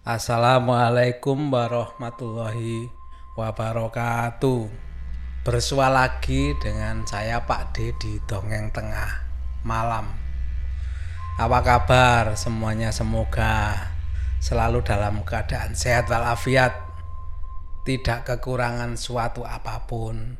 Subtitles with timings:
[0.00, 2.88] Assalamualaikum warahmatullahi
[3.36, 4.68] wabarakatuh.
[5.40, 9.12] Bersua lagi dengan saya Pak D di Dongeng Tengah
[9.64, 10.08] Malam.
[11.40, 12.92] Apa kabar semuanya?
[12.92, 13.88] Semoga
[14.40, 16.76] selalu dalam keadaan sehat walafiat,
[17.88, 20.36] tidak kekurangan suatu apa pun,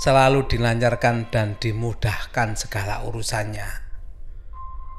[0.00, 3.84] selalu dilancarkan dan dimudahkan segala urusannya.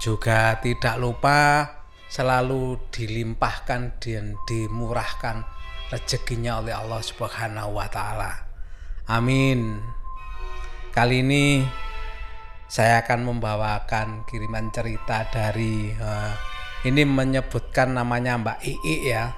[0.02, 1.77] Juga tidak lupa
[2.08, 5.44] selalu dilimpahkan dan dimurahkan
[5.92, 8.32] rezekinya oleh Allah Subhanahu wa taala.
[9.08, 9.80] Amin.
[10.92, 11.64] Kali ini
[12.68, 16.34] saya akan membawakan kiriman cerita dari uh,
[16.84, 19.32] ini menyebutkan namanya Mbak Ii ya.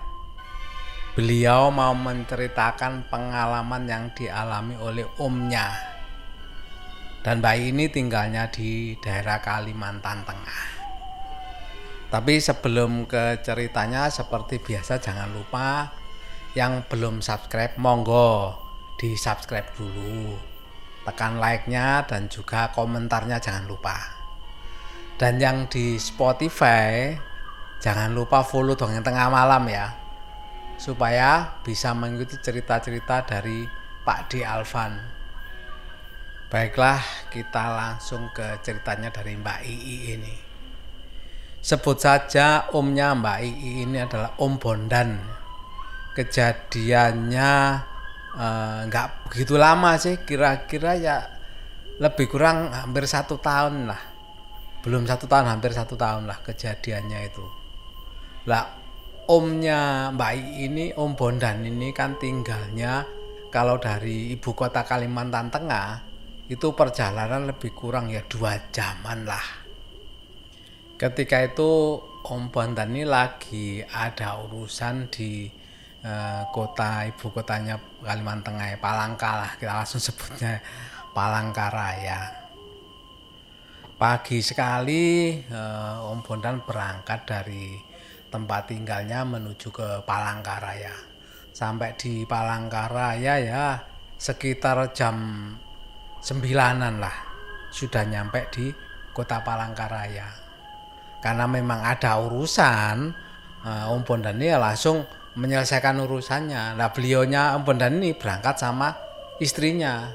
[1.14, 5.70] Beliau mau menceritakan pengalaman yang dialami oleh omnya.
[7.20, 10.78] Dan Mbak ini tinggalnya di daerah Kalimantan Tengah.
[12.09, 15.93] Tapi sebelum ke ceritanya seperti biasa jangan lupa
[16.57, 18.57] yang belum subscribe monggo
[18.97, 20.33] di subscribe dulu.
[21.05, 23.93] Tekan like-nya dan juga komentarnya jangan lupa.
[25.21, 27.13] Dan yang di Spotify
[27.77, 29.93] jangan lupa follow dong yang tengah malam ya.
[30.81, 33.69] Supaya bisa mengikuti cerita-cerita dari
[34.02, 34.97] Pak D Alvan.
[36.49, 40.48] Baiklah, kita langsung ke ceritanya dari Mbak Ii ini.
[41.59, 45.19] Sebut saja omnya Mbak Ii ini adalah Om Bondan.
[46.15, 47.52] Kejadiannya
[48.88, 51.19] nggak eh, begitu lama sih, kira-kira ya
[51.99, 54.02] lebih kurang hampir satu tahun lah.
[54.80, 57.43] Belum satu tahun, hampir satu tahun lah kejadiannya itu.
[58.47, 58.63] Lah
[59.27, 63.03] omnya Mbak Ii ini, Om Bondan ini kan tinggalnya
[63.52, 66.07] kalau dari ibu kota Kalimantan Tengah
[66.47, 69.58] itu perjalanan lebih kurang ya dua jaman lah
[71.00, 71.95] ketika itu
[72.28, 75.48] Om Bondan ini lagi ada urusan di
[76.04, 80.60] uh, kota ibu kotanya Kalimantan Tengah Palangka lah kita langsung sebutnya
[81.15, 82.36] Palangkaraya
[83.95, 87.80] pagi sekali uh, Om Bondan berangkat dari
[88.27, 90.92] tempat tinggalnya menuju ke Palangkaraya
[91.55, 93.80] sampai di Palangkaraya ya
[94.20, 95.48] sekitar jam
[96.20, 97.16] sembilanan lah
[97.71, 98.67] sudah nyampe di
[99.16, 100.39] kota Palangkaraya
[101.19, 103.11] karena memang ada urusan
[103.63, 105.03] uh, Om Bondan ini ya langsung
[105.35, 106.75] menyelesaikan urusannya.
[106.80, 108.95] Nah beliaunya Om Bondan ini berangkat sama
[109.43, 110.07] istrinya.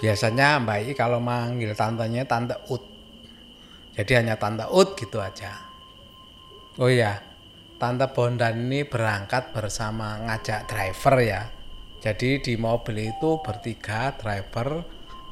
[0.00, 2.80] Biasanya Mbak I kalau manggil tantenya Tante Ut.
[3.92, 5.52] Jadi hanya Tante Ut gitu aja.
[6.80, 7.20] Oh iya,
[7.76, 11.42] Tante Bondan ini berangkat bersama ngajak driver ya.
[12.00, 14.80] Jadi di mobil itu bertiga driver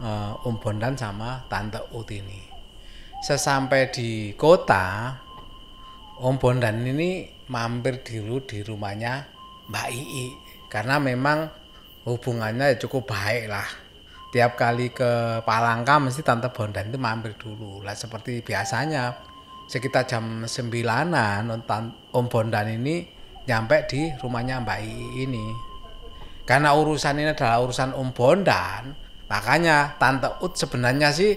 [0.04, 2.47] uh, Om Bondan sama Tante Ut ini
[3.18, 5.18] sesampai di kota
[6.18, 9.26] Om Bondan ini mampir dulu di rumahnya
[9.70, 10.26] Mbak Ii
[10.66, 11.46] karena memang
[12.02, 13.66] hubungannya cukup baik lah.
[14.28, 17.80] Tiap kali ke Palangka mesti Tante Bondan itu mampir dulu.
[17.80, 19.14] Lah seperti biasanya
[19.70, 21.48] sekitar jam sembilanan
[22.12, 23.06] Om Bondan ini
[23.46, 25.46] nyampe di rumahnya Mbak Ii ini.
[26.44, 28.82] Karena urusan ini adalah urusan Om Bondan
[29.28, 31.36] makanya Tante Ut sebenarnya sih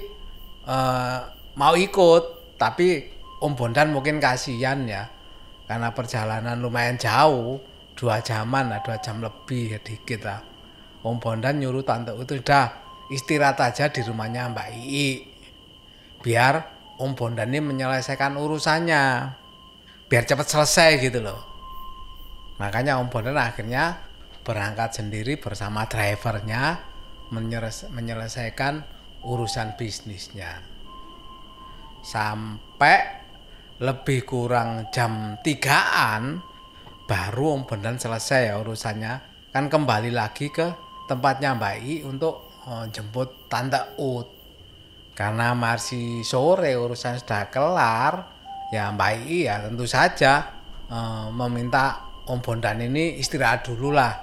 [0.66, 1.20] eh,
[1.56, 3.10] mau ikut tapi
[3.42, 5.10] Om Bondan mungkin kasihan ya.
[5.66, 7.58] Karena perjalanan lumayan jauh
[7.98, 10.46] dua jaman lah dua jam lebih ya dikit lah.
[11.02, 12.66] Om Bondan nyuruh tante itu udah
[13.10, 15.12] istirahat aja di rumahnya Mbak Ii
[16.22, 16.54] biar
[17.02, 19.34] Om Bondan ini menyelesaikan urusannya.
[20.06, 21.42] Biar cepat selesai gitu loh.
[22.62, 24.06] Makanya Om Bondan akhirnya
[24.46, 26.78] berangkat sendiri bersama drivernya
[27.90, 28.86] menyelesaikan
[29.26, 30.71] urusan bisnisnya
[32.02, 33.22] sampai
[33.82, 36.38] lebih kurang jam tigaan
[37.10, 39.14] baru Om Bondan selesai ya urusannya.
[39.50, 40.70] Kan kembali lagi ke
[41.10, 44.28] tempatnya Mbak I untuk oh, jemput Tante Ut.
[45.18, 48.14] Karena masih sore urusan sudah kelar
[48.72, 50.46] ya Mbak I ya tentu saja
[50.88, 54.14] eh, meminta Om Bondan ini istirahat dulu lah.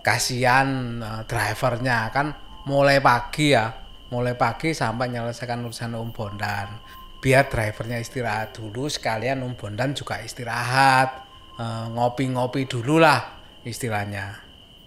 [0.00, 2.30] Kasihan eh, drivernya kan
[2.64, 3.68] mulai pagi ya.
[4.10, 10.18] Mulai pagi sampai menyelesaikan urusan Om Bondan biar drivernya istirahat dulu sekalian Om Bondan juga
[10.24, 11.28] istirahat.
[11.60, 13.36] Eh, ngopi-ngopi dulu lah
[13.68, 14.32] istilahnya.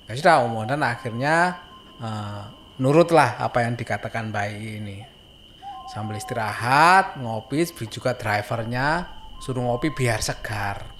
[0.09, 1.63] Ya sudah Om Bondan akhirnya
[2.01, 2.43] uh,
[2.81, 4.99] nurutlah apa yang dikatakan bayi ini.
[5.93, 9.05] Sambil istirahat ngopi juga drivernya
[9.37, 10.91] suruh ngopi biar segar.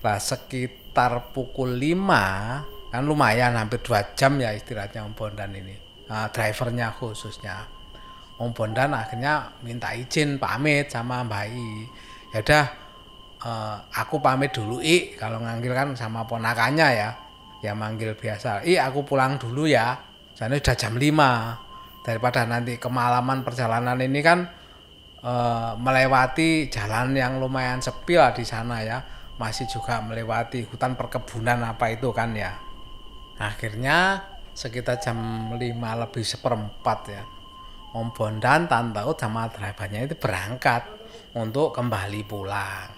[0.00, 5.74] Lah sekitar pukul 5 kan lumayan hampir dua jam ya istirahatnya Om Bondan ini.
[6.06, 7.66] Uh, drivernya khususnya
[8.34, 11.70] Om Bondan akhirnya minta izin pamit sama Mbak I.
[12.34, 12.64] Ya udah
[13.46, 15.14] eh, aku pamit dulu i.
[15.14, 17.10] Kalau nganggil kan sama ponakannya ya.
[17.62, 19.94] Ya manggil biasa i aku pulang dulu ya.
[20.34, 24.50] Sana udah jam 5 daripada nanti kemalaman perjalanan ini kan
[25.22, 28.98] eh, melewati jalan yang lumayan sepi lah di sana ya.
[29.38, 32.50] Masih juga melewati hutan perkebunan apa itu kan ya.
[33.38, 34.26] Akhirnya
[34.58, 35.18] sekitar jam
[35.54, 35.62] 5
[36.02, 37.22] lebih seperempat ya
[37.94, 40.82] Om Bondan, Tante Ut sama drivernya itu berangkat
[41.38, 42.90] untuk kembali pulang.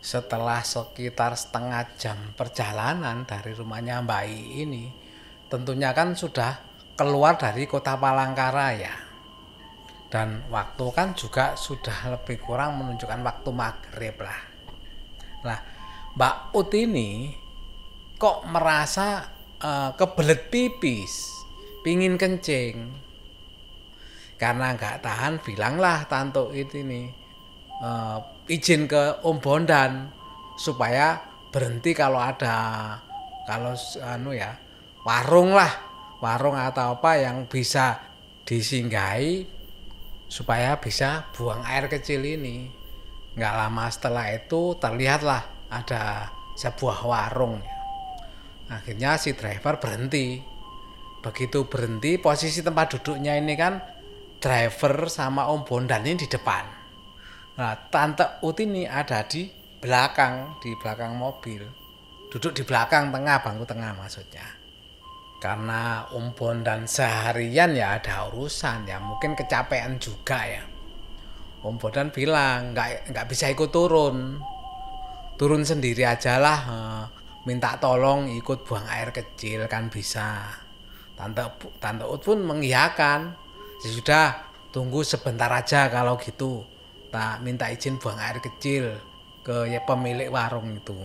[0.00, 4.84] Setelah sekitar setengah jam perjalanan dari rumahnya Mbak I ini,
[5.52, 6.56] tentunya kan sudah
[6.96, 8.96] keluar dari kota Palangkaraya.
[10.08, 14.40] Dan waktu kan juga sudah lebih kurang menunjukkan waktu maghrib lah.
[15.44, 15.60] Nah,
[16.16, 17.28] Mbak Ut ini
[18.16, 19.28] kok merasa
[19.60, 21.28] uh, kebelet pipis,
[21.84, 23.07] pingin kencing
[24.38, 27.10] karena nggak tahan bilanglah tanto itu nih
[27.82, 30.08] uh, izin ke Om Bondan
[30.54, 31.18] supaya
[31.50, 32.54] berhenti kalau ada
[33.44, 33.74] kalau
[34.14, 34.54] anu ya
[35.02, 35.70] warung lah
[36.22, 37.98] warung atau apa yang bisa
[38.46, 39.46] disinggahi
[40.28, 42.68] supaya bisa buang air kecil ini.
[43.38, 47.62] Nggak lama setelah itu terlihatlah ada sebuah warung
[48.68, 50.38] akhirnya si driver berhenti.
[51.18, 53.82] Begitu berhenti posisi tempat duduknya ini kan
[54.38, 56.64] driver sama Om Bondan ini di depan.
[57.58, 59.50] Nah, Tante Ut ini ada di
[59.82, 61.66] belakang, di belakang mobil.
[62.30, 64.46] Duduk di belakang tengah, bangku tengah maksudnya.
[65.42, 70.62] Karena Om Bondan seharian ya ada urusan ya, mungkin kecapean juga ya.
[71.62, 74.38] Om Bondan bilang nggak nggak bisa ikut turun,
[75.34, 77.04] turun sendiri aja lah, eh,
[77.42, 80.46] minta tolong ikut buang air kecil kan bisa.
[81.18, 81.42] Tante
[81.82, 83.47] Tante Ut pun mengiyakan
[83.84, 84.26] ya sudah
[84.74, 86.62] tunggu sebentar aja kalau gitu.
[87.08, 88.92] Tak minta izin buang air kecil
[89.40, 90.96] ke ya, pemilik warung itu.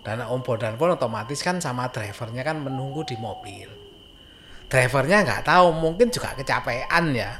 [0.00, 3.68] Dan Om Bondan pun otomatis kan sama drivernya kan menunggu di mobil.
[4.70, 7.34] Drivernya nggak tahu mungkin juga kecapean ya.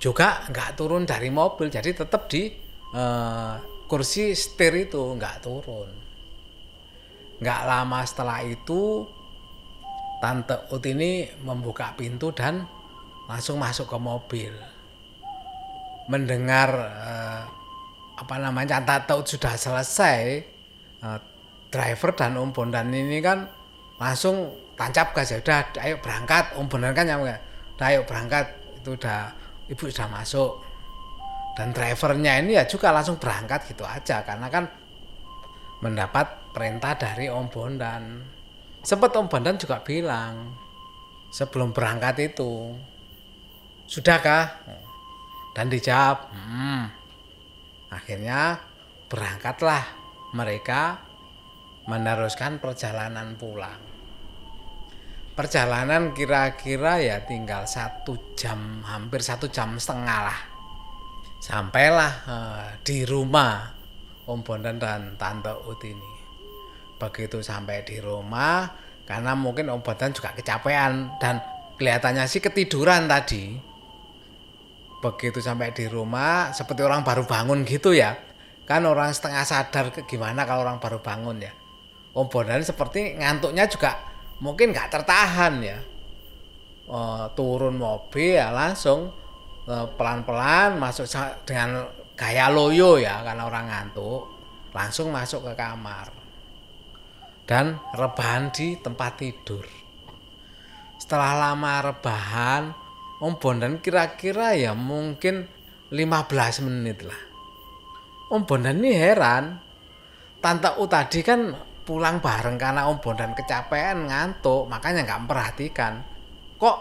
[0.00, 2.48] Juga nggak turun dari mobil jadi tetap di
[2.96, 3.54] eh,
[3.84, 5.92] kursi setir itu nggak turun.
[7.38, 9.04] Nggak lama setelah itu
[10.24, 12.79] tante Ut ini membuka pintu dan
[13.30, 14.50] langsung masuk ke mobil.
[16.10, 17.42] Mendengar eh,
[18.18, 20.42] apa namanya tahu sudah selesai
[20.98, 21.18] eh,
[21.70, 23.46] driver dan Om Bondan ini kan
[24.02, 26.58] langsung tancap gas ya udah ayo berangkat.
[26.58, 27.38] Om Bondan kan yang udah
[27.86, 28.50] ayo berangkat.
[28.82, 29.30] Itu udah
[29.70, 30.66] ibu sudah masuk.
[31.54, 34.66] Dan drivernya ini ya juga langsung berangkat gitu aja karena kan
[35.78, 38.02] mendapat perintah dari Om Bondan.
[38.82, 40.58] Sempat Om Bondan juga bilang
[41.30, 42.74] sebelum berangkat itu
[43.90, 44.62] sudahkah?
[45.50, 46.82] Dan dijawab, hmm.
[47.90, 48.62] Akhirnya
[49.10, 49.82] berangkatlah
[50.30, 51.02] mereka
[51.90, 53.82] meneruskan perjalanan pulang.
[55.34, 60.40] Perjalanan kira-kira ya tinggal satu jam, hampir satu jam setengah lah.
[61.42, 63.74] Sampailah eh, di rumah
[64.30, 66.12] Om Bondan dan Tante Ut ini.
[66.94, 68.70] Begitu sampai di rumah,
[69.02, 71.42] karena mungkin Om Bondan juga kecapean dan
[71.74, 73.69] kelihatannya sih ketiduran tadi
[75.00, 78.14] begitu sampai di rumah seperti orang baru bangun gitu ya.
[78.68, 81.52] Kan orang setengah sadar gimana kalau orang baru bangun ya.
[82.14, 83.98] Om Bondan seperti ngantuknya juga
[84.38, 85.78] mungkin nggak tertahan ya.
[86.86, 86.98] E,
[87.34, 89.10] turun mobil ya langsung
[89.64, 91.08] e, pelan-pelan masuk
[91.48, 94.22] dengan gaya loyo ya karena orang ngantuk
[94.70, 96.12] langsung masuk ke kamar.
[97.48, 99.66] Dan rebahan di tempat tidur.
[101.00, 102.70] Setelah lama rebahan
[103.20, 105.44] Om Bondan kira-kira ya mungkin
[105.92, 107.20] 15 menit lah.
[108.32, 109.60] Om Bondan ini heran.
[110.40, 111.52] Tante U tadi kan
[111.84, 116.00] pulang bareng karena Om Bondan kecapean ngantuk, makanya nggak memperhatikan.
[116.56, 116.78] Kok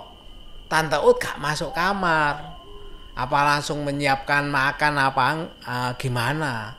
[0.72, 2.56] Tante Ut gak masuk kamar?
[3.20, 5.24] Apa langsung menyiapkan makan apa
[5.68, 6.72] uh, gimana?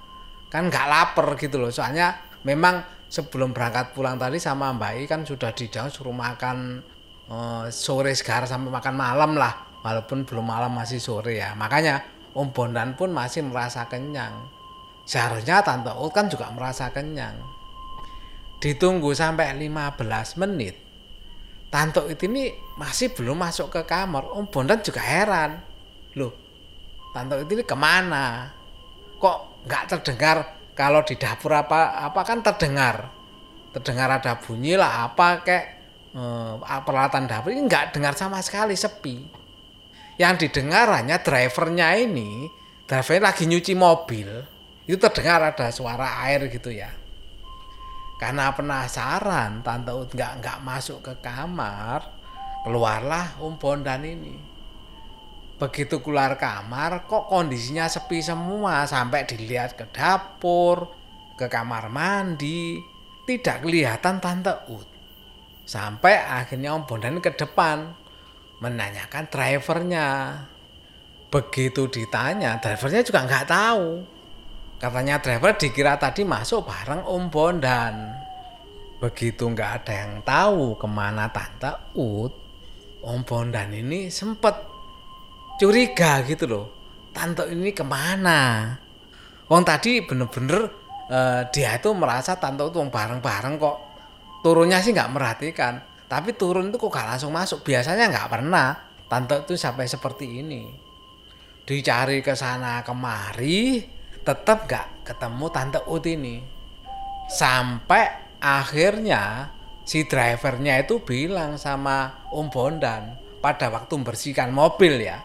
[0.49, 1.69] Kan nggak lapar gitu loh.
[1.69, 2.17] Soalnya
[2.49, 6.81] memang sebelum berangkat pulang tadi sama Mbak I kan sudah di suruh makan
[7.31, 9.71] uh, sore sekarang sampai makan malam lah.
[9.81, 11.57] Walaupun belum malam masih sore ya.
[11.57, 12.05] Makanya
[12.37, 14.45] Om Bondan pun masih merasa kenyang.
[15.09, 17.41] Seharusnya Tante Ut kan juga merasa kenyang.
[18.61, 20.77] Ditunggu sampai 15 menit.
[21.73, 24.29] Tante Ut ini masih belum masuk ke kamar.
[24.37, 25.65] Om Bondan juga heran.
[26.21, 26.37] Loh
[27.17, 28.53] Tante Ut ini ke mana?
[29.17, 30.37] Kok nggak terdengar
[30.77, 33.09] kalau di dapur apa apa kan terdengar.
[33.73, 35.80] Terdengar ada bunyi lah apa kayak
[36.15, 39.39] eh, peralatan dapur ini nggak dengar sama sekali sepi.
[40.21, 42.45] Yang didengar hanya drivernya ini,
[42.85, 44.29] drivernya lagi nyuci mobil,
[44.85, 46.93] itu terdengar ada suara air gitu ya.
[48.21, 52.05] Karena penasaran tante Ut nggak nggak masuk ke kamar
[52.69, 54.37] keluarlah Om Bondan ini.
[55.57, 58.85] Begitu keluar kamar kok kondisinya sepi semua?
[58.85, 60.93] Sampai dilihat ke dapur
[61.41, 62.77] ke kamar mandi.
[63.25, 64.90] Tidak kelihatan tante Ut
[65.71, 67.95] sampai akhirnya Om Bondan ke depan
[68.59, 70.09] menanyakan drivernya.
[71.31, 73.87] Begitu ditanya drivernya juga nggak tahu.
[74.83, 77.95] Katanya driver dikira tadi masuk bareng Om Bondan.
[78.99, 82.35] Begitu nggak ada yang tahu ke mana Tante Ut
[83.07, 84.59] Om Bondan ini sempet
[85.63, 86.67] curiga gitu loh.
[87.15, 88.75] Tante ini ke mana?
[89.47, 90.67] Wong tadi bener-bener
[91.07, 93.90] uh, dia itu merasa Tante Ut bareng-bareng kok
[94.41, 95.81] turunnya sih nggak merhatikan.
[96.11, 97.63] Tapi turun itu kok gak langsung masuk?
[97.63, 98.75] Biasanya nggak pernah.
[99.07, 100.67] Tante itu sampai seperti ini.
[101.63, 103.79] Dicari ke sana kemari
[104.27, 106.43] tetap gak ketemu tante Ut ini.
[107.31, 109.55] Sampai akhirnya
[109.87, 115.23] si drivernya itu bilang sama Om Bondan pada waktu membersihkan mobil ya.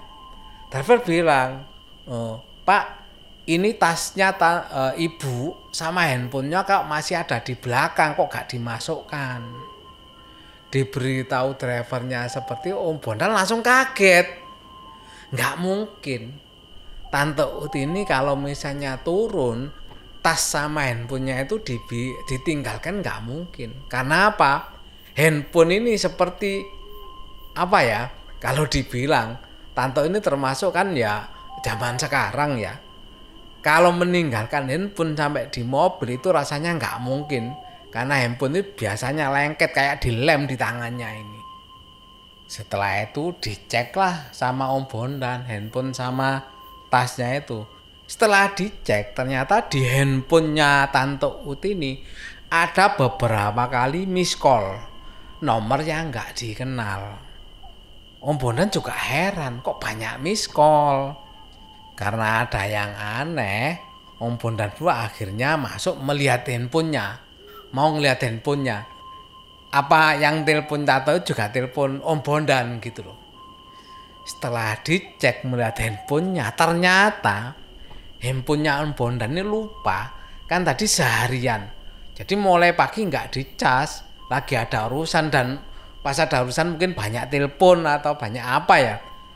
[0.70, 1.66] Driver bilang
[2.06, 3.05] oh, Pak
[3.46, 9.42] ini tasnya ta, e, ibu sama handphonenya kok masih ada di belakang kok gak dimasukkan.
[10.74, 14.28] Diberitahu drivernya seperti Om Bondan langsung kaget.
[15.32, 16.22] Nggak mungkin.
[17.14, 19.72] Tante Ut ini kalau misalnya turun
[20.20, 21.62] tas sama handphonenya itu
[22.28, 23.88] ditinggalkan nggak mungkin.
[23.88, 24.74] Karena apa?
[25.16, 26.66] Handphone ini seperti
[27.56, 28.02] apa ya
[28.42, 29.40] kalau dibilang
[29.72, 31.24] tante ini termasuk kan ya
[31.64, 32.76] zaman sekarang ya
[33.66, 37.50] kalau meninggalkan handphone sampai di mobil itu rasanya nggak mungkin.
[37.90, 41.42] Karena handphone itu biasanya lengket kayak dilem di tangannya ini.
[42.46, 46.46] Setelah itu diceklah sama Om Bondan handphone sama
[46.94, 47.66] tasnya itu.
[48.06, 51.98] Setelah dicek ternyata di handphonenya Tante Ut ini
[52.54, 54.78] ada beberapa kali miss call.
[55.42, 57.02] Nomor yang nggak dikenal.
[58.22, 61.25] Om Bondan juga heran kok banyak miss call
[61.96, 63.80] karena ada yang aneh
[64.16, 67.20] Om Bondan pun akhirnya masuk melihat handphonenya
[67.76, 68.96] mau ngeliat handphonenya
[69.76, 73.20] apa yang telepon tato juga telepon Om Bondan gitu loh.
[74.24, 77.60] Setelah dicek melihat handphonenya, ternyata
[78.24, 80.16] handphonenya Om Bondan ini lupa.
[80.48, 81.68] Kan tadi seharian.
[82.16, 85.60] Jadi mulai pagi nggak dicas, lagi ada urusan dan
[86.00, 88.96] pas ada urusan mungkin banyak telepon atau banyak apa ya.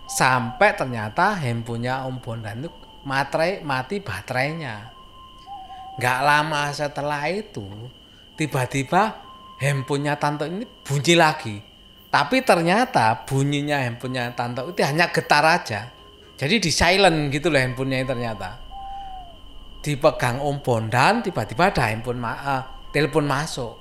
[0.09, 2.73] Sampai ternyata handphonenya Om Bondan itu
[3.05, 4.89] materai, mati baterainya.
[6.01, 7.69] Nggak lama setelah itu,
[8.33, 9.21] tiba-tiba
[9.61, 11.61] handphonenya tante ini bunyi lagi.
[12.09, 15.93] Tapi ternyata bunyinya handphonenya tante itu hanya getar aja.
[16.41, 18.49] Jadi di silent gitu loh handphonenya ternyata.
[19.85, 23.77] Dipegang Om Bondan, tiba-tiba ada handphone ma uh, telepon masuk.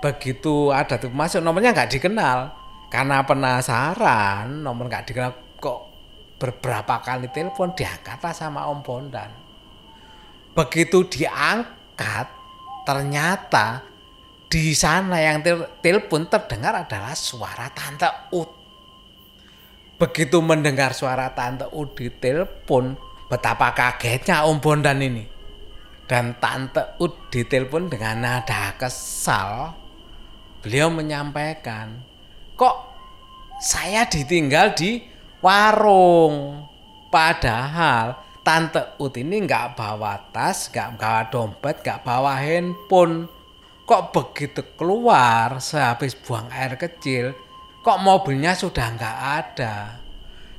[0.00, 2.55] Begitu ada tuh masuk nomornya nggak dikenal.
[2.86, 5.80] Karena penasaran nomor nggak dikenal kok
[6.38, 9.30] beberapa kali telepon diangkatlah sama Om Bondan.
[10.56, 12.28] Begitu diangkat
[12.86, 13.82] ternyata
[14.46, 15.42] di sana yang
[15.82, 18.50] telepon terdengar adalah suara Tante Ut.
[19.98, 22.94] Begitu mendengar suara Tante Ut di telepon,
[23.26, 25.24] betapa kagetnya Om Bondan ini.
[26.06, 29.74] Dan Tante Ut di telepon dengan nada kesal,
[30.62, 32.06] beliau menyampaikan,
[32.56, 32.76] kok
[33.60, 35.00] saya ditinggal di
[35.44, 36.66] warung.
[37.06, 43.26] Padahal Tante Ut ini nggak bawa tas, nggak bawa dompet, nggak bawa handphone.
[43.86, 47.46] Kok begitu keluar sehabis buang air kecil
[47.86, 50.02] kok mobilnya sudah nggak ada?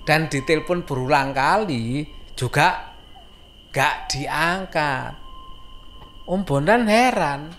[0.08, 2.08] Dan ditelepon berulang kali
[2.39, 2.96] juga
[3.75, 5.12] nggak diangkat.
[6.24, 7.51] Om Bondan heran.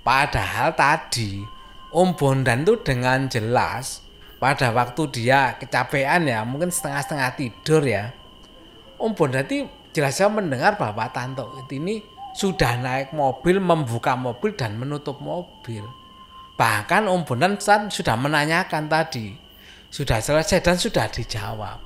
[0.00, 1.53] Padahal tadi
[1.94, 4.02] Om Bondan itu dengan jelas
[4.42, 8.10] pada waktu dia kecapean ya mungkin setengah-setengah tidur ya
[8.98, 12.02] Om Bondan itu jelasnya mendengar bahwa Tante ini
[12.34, 15.86] sudah naik mobil, membuka mobil dan menutup mobil.
[16.58, 17.58] Bahkan Om Bondan
[17.90, 19.34] sudah menanyakan tadi,
[19.90, 21.78] sudah selesai dan sudah dijawab.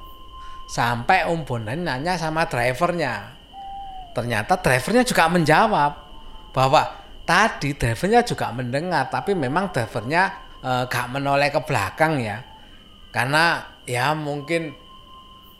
[0.69, 3.37] Sampai Om Bondan nanya sama drivernya.
[4.13, 5.93] Ternyata drivernya juga menjawab
[6.53, 12.41] bahwa tadi drivernya juga mendengar, tapi memang drivernya e, gak menoleh ke belakang ya.
[13.13, 14.73] Karena ya mungkin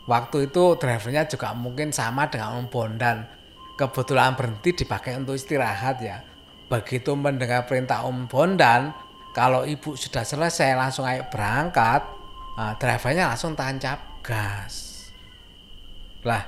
[0.09, 3.19] waktu itu drivernya juga mungkin sama dengan Om Bondan
[3.79, 6.19] kebetulan berhenti dipakai untuk istirahat ya.
[6.67, 8.91] Begitu mendengar perintah Om Bondan,
[9.31, 12.03] kalau ibu sudah selesai langsung ayo berangkat,
[12.59, 15.07] nah, drivernya langsung tancap gas.
[16.27, 16.43] Lah,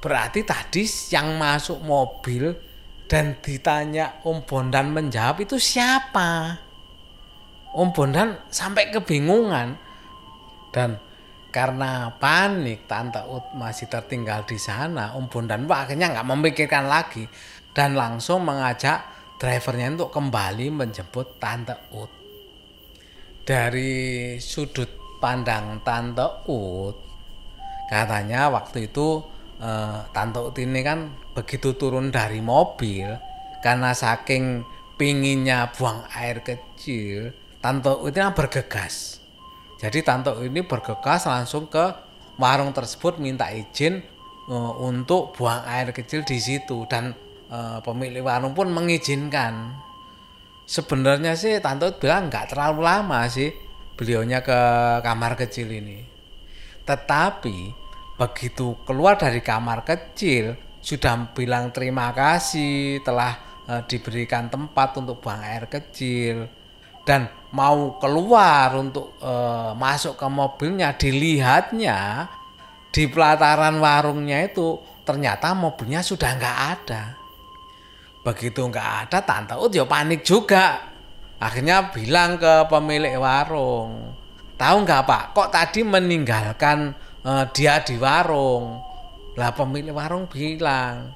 [0.00, 2.71] berarti tadi yang masuk mobil
[3.12, 6.56] dan ditanya Om Bondan menjawab itu siapa?
[7.76, 9.76] Om Bondan sampai kebingungan.
[10.72, 10.96] Dan
[11.52, 17.28] karena panik Tante Ut masih tertinggal di sana Om Bondan akhirnya nggak memikirkan lagi.
[17.76, 19.04] Dan langsung mengajak
[19.36, 22.08] drivernya untuk kembali menjemput Tante Ut.
[23.44, 26.96] Dari sudut pandang Tante Ut
[27.92, 29.20] katanya waktu itu
[29.60, 33.08] eh, Tante Ut ini kan begitu turun dari mobil
[33.64, 34.64] karena saking
[35.00, 39.22] pinginnya buang air kecil Tante Ut ini bergegas.
[39.78, 41.94] Jadi Tante Ut ini bergegas langsung ke
[42.34, 44.02] warung tersebut minta izin
[44.50, 46.82] uh, untuk buang air kecil di situ.
[46.90, 47.14] Dan
[47.54, 49.78] uh, pemilik warung pun mengizinkan.
[50.66, 53.54] Sebenarnya sih Tante Ut bilang nggak terlalu lama sih
[53.94, 54.58] beliaunya ke
[55.06, 56.02] kamar kecil ini.
[56.82, 57.78] Tetapi
[58.18, 65.40] begitu keluar dari kamar kecil sudah bilang terima kasih telah e, diberikan tempat untuk buang
[65.40, 66.50] air kecil.
[67.02, 69.32] Dan mau keluar untuk e,
[69.78, 72.26] masuk ke mobilnya dilihatnya
[72.92, 77.02] di pelataran warungnya itu ternyata mobilnya sudah nggak ada.
[78.26, 80.90] Begitu nggak ada tante Ut ya panik juga.
[81.42, 84.22] Akhirnya bilang ke pemilik warung
[84.62, 85.22] tahu nggak pak?
[85.34, 86.94] Kok tadi meninggalkan
[87.26, 88.78] uh, dia di warung.
[89.32, 91.08] Lah pemilik warung bilang,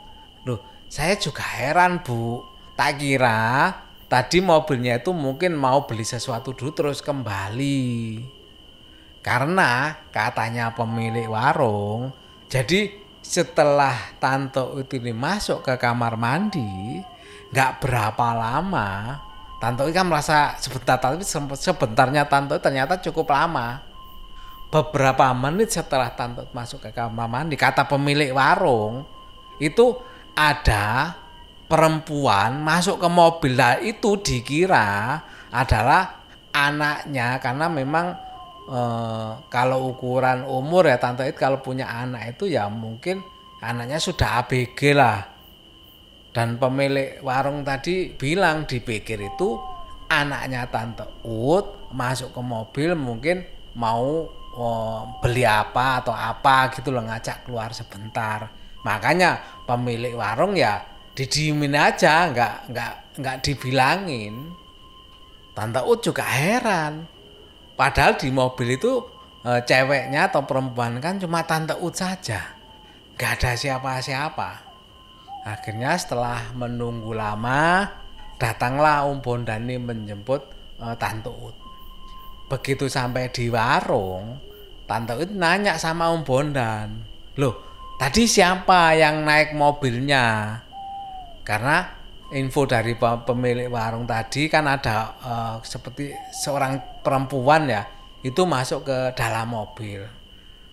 [0.49, 2.41] loh saya juga heran bu,
[2.73, 3.77] tak kira
[4.09, 8.23] tadi mobilnya itu mungkin mau beli sesuatu dulu terus kembali.
[9.21, 12.15] Karena katanya pemilik warung,
[12.47, 17.03] jadi setelah tante itu ini masuk ke kamar mandi,
[17.51, 19.19] nggak berapa lama,
[19.59, 21.27] tante itu kan merasa sebentar tapi
[21.59, 23.86] sebentarnya tante ternyata cukup lama
[24.71, 29.07] beberapa menit setelah tante masuk ke kamar mandi kata pemilik warung
[29.63, 29.95] itu
[30.37, 31.17] ada
[31.67, 33.53] perempuan masuk ke mobil.
[33.55, 35.19] Lah itu dikira
[35.51, 38.07] adalah anaknya karena memang
[38.69, 38.81] e,
[39.49, 43.23] kalau ukuran umur ya tante itu kalau punya anak itu ya mungkin
[43.63, 45.19] anaknya sudah ABG lah.
[46.37, 49.57] Dan pemilik warung tadi bilang dipikir itu
[50.13, 53.41] anaknya tante Ut masuk ke mobil mungkin
[53.73, 58.49] mau oh, beli apa atau apa gitu loh ngajak keluar sebentar.
[58.83, 64.53] Makanya pemilik warung ya didiemin aja nggak nggak nggak dibilangin.
[65.57, 67.09] Tante Ut juga heran.
[67.77, 69.01] Padahal di mobil itu
[69.41, 72.57] e, ceweknya atau perempuan kan cuma tante Ut saja.
[73.17, 74.51] Nggak ada siapa-siapa.
[75.49, 77.89] Akhirnya setelah menunggu lama
[78.37, 80.45] datanglah Om Bondani menjemput
[80.77, 81.57] e, tante Ut.
[82.47, 84.46] Begitu sampai di warung
[84.87, 87.03] Tante itu nanya sama Om Bondan,
[87.35, 87.55] loh
[87.99, 90.59] tadi siapa yang naik mobilnya?
[91.43, 91.83] Karena
[92.35, 97.87] info dari pemilik warung tadi kan ada uh, seperti seorang perempuan ya
[98.27, 100.03] itu masuk ke dalam mobil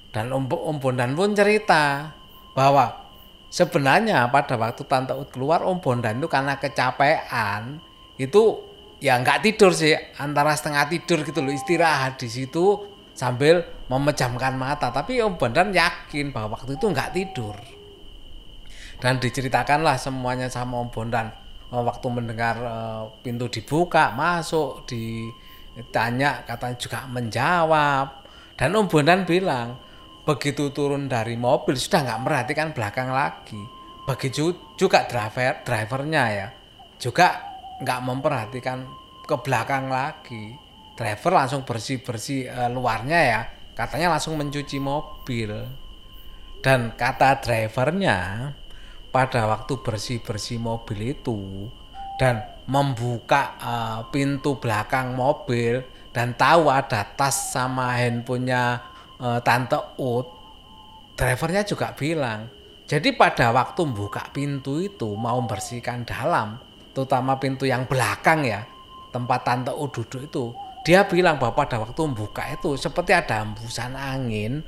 [0.10, 2.10] dan Om, Om Bondan pun cerita
[2.58, 3.06] bahwa
[3.54, 7.78] sebenarnya pada waktu Tante Ut keluar Om Bondan itu karena kecapean
[8.18, 8.62] itu
[8.98, 14.90] ya nggak tidur sih antara setengah tidur gitu loh istirahat di situ sambil memejamkan mata.
[14.90, 17.56] Tapi Om Bondan yakin bahwa waktu itu nggak tidur.
[18.98, 21.28] Dan diceritakanlah semuanya sama Om Bondan.
[21.74, 28.08] Oh, waktu mendengar uh, pintu dibuka masuk ditanya katanya juga menjawab.
[28.58, 29.78] Dan Om Bondan bilang
[30.24, 33.60] begitu turun dari mobil sudah nggak merhatikan belakang lagi.
[34.04, 36.48] Begitu juga driver drivernya ya
[37.04, 37.36] juga
[37.84, 38.88] nggak memperhatikan
[39.28, 40.56] ke belakang lagi
[40.94, 43.42] driver langsung bersih-bersih uh, luarnya ya
[43.74, 45.52] katanya langsung mencuci mobil.
[46.64, 48.50] Dan kata drivernya
[49.12, 51.68] pada waktu bersih-bersih mobil itu
[52.18, 55.84] dan membuka uh, pintu belakang mobil
[56.16, 58.80] dan tahu ada tas sama handphonenya
[59.20, 60.28] uh, tante Ut
[61.20, 62.48] drivernya juga bilang
[62.88, 66.58] jadi pada waktu membuka pintu itu mau membersihkan dalam
[66.96, 68.64] terutama pintu yang belakang ya
[69.12, 70.46] tempat tante Ut duduk itu
[70.84, 74.60] dia bilang bahwa pada waktu membuka itu seperti ada hembusan angin.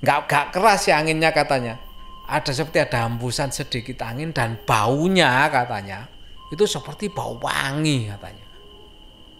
[0.00, 1.76] Nggak nggak keras ya anginnya katanya.
[2.24, 6.08] Ada seperti ada hembusan sedikit angin dan baunya katanya
[6.50, 8.46] itu seperti bau wangi katanya.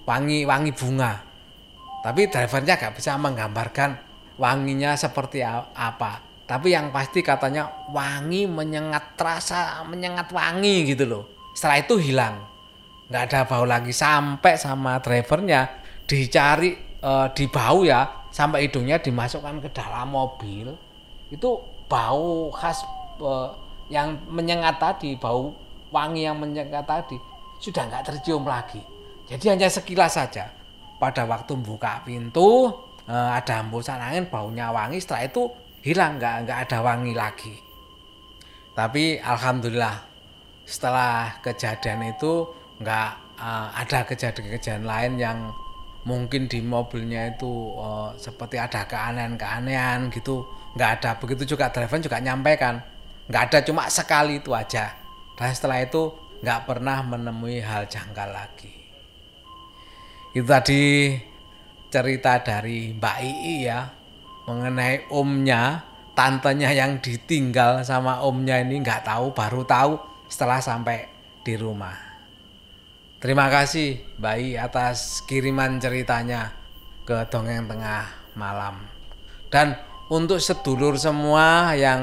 [0.05, 1.13] Wangi wangi bunga.
[2.01, 3.91] Tapi drivernya nggak bisa menggambarkan
[4.37, 6.21] wanginya seperti apa.
[6.45, 11.25] Tapi yang pasti katanya wangi menyengat terasa menyengat wangi gitu loh.
[11.57, 12.37] Setelah itu hilang.
[13.11, 15.80] Nggak ada bau lagi sampai sama drivernya
[16.11, 16.75] dicari
[17.07, 20.75] uh, di bau ya sampai hidungnya dimasukkan ke dalam mobil
[21.31, 21.51] itu
[21.87, 22.83] bau khas
[23.23, 23.49] eh,
[23.91, 25.51] yang menyengat tadi, bau
[25.91, 27.19] wangi yang menyengat tadi
[27.59, 28.79] sudah nggak tercium lagi.
[29.27, 30.47] Jadi hanya sekilas saja.
[30.99, 32.71] Pada waktu buka pintu
[33.07, 35.03] eh, ada hembusan angin, baunya wangi.
[35.03, 35.43] Setelah itu
[35.83, 37.55] hilang, nggak nggak ada wangi lagi.
[38.75, 40.07] Tapi alhamdulillah
[40.63, 42.47] setelah kejadian itu
[42.79, 43.11] nggak
[43.43, 45.39] uh, ada kejadian-kejadian lain yang
[46.05, 51.11] mungkin di mobilnya itu uh, seperti ada keanehan-keanehan gitu nggak ada.
[51.21, 52.81] Begitu juga driver juga nyampaikan
[53.29, 54.97] nggak ada cuma sekali itu aja.
[55.37, 58.73] Dan setelah itu nggak pernah menemui hal janggal lagi.
[60.33, 61.17] Itu tadi
[61.91, 63.81] cerita dari Mbak Ii ya
[64.47, 65.85] mengenai omnya
[66.15, 69.93] tantenya yang ditinggal sama omnya ini nggak tahu baru tahu
[70.31, 71.07] setelah sampai
[71.43, 72.10] di rumah.
[73.21, 76.57] Terima kasih Mbak I atas kiriman ceritanya
[77.05, 78.81] ke Dongeng Tengah Malam.
[79.53, 79.77] Dan
[80.09, 82.01] untuk sedulur semua yang